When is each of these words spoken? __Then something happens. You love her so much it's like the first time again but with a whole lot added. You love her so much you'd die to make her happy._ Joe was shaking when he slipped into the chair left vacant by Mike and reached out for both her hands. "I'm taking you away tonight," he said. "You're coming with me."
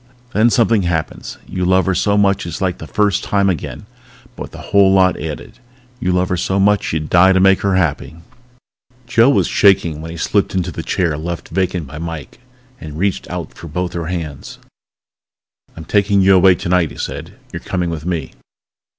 __Then 0.33 0.51
something 0.51 0.81
happens. 0.81 1.37
You 1.47 1.63
love 1.63 1.85
her 1.85 1.93
so 1.93 2.17
much 2.17 2.47
it's 2.47 2.59
like 2.59 2.79
the 2.79 2.87
first 2.87 3.23
time 3.23 3.51
again 3.51 3.85
but 4.35 4.41
with 4.45 4.55
a 4.55 4.71
whole 4.73 4.91
lot 4.91 5.15
added. 5.21 5.59
You 5.99 6.11
love 6.11 6.29
her 6.29 6.37
so 6.37 6.59
much 6.59 6.91
you'd 6.91 7.07
die 7.07 7.33
to 7.33 7.39
make 7.39 7.61
her 7.61 7.75
happy._ 7.75 8.19
Joe 9.05 9.29
was 9.29 9.45
shaking 9.45 10.01
when 10.01 10.09
he 10.09 10.17
slipped 10.17 10.55
into 10.55 10.71
the 10.71 10.81
chair 10.81 11.19
left 11.19 11.49
vacant 11.49 11.85
by 11.85 11.99
Mike 11.99 12.39
and 12.79 12.97
reached 12.97 13.29
out 13.29 13.53
for 13.53 13.67
both 13.67 13.93
her 13.93 14.07
hands. 14.07 14.57
"I'm 15.77 15.85
taking 15.85 16.21
you 16.21 16.33
away 16.35 16.55
tonight," 16.55 16.89
he 16.89 16.97
said. 16.97 17.35
"You're 17.53 17.59
coming 17.59 17.91
with 17.91 18.03
me." 18.07 18.31